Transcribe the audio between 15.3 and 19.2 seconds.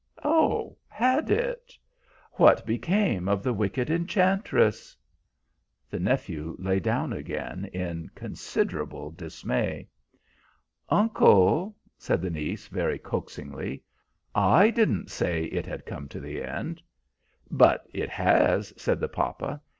it had come to the end." "But it has," said the